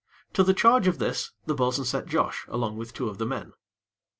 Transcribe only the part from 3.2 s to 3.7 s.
men.